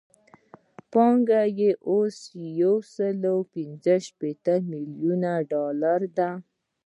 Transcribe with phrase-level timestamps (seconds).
[0.91, 2.17] پانګه یې اوس
[2.61, 3.17] یو سل
[3.53, 5.31] پنځه ویشت میلیونه
[6.17, 6.29] ده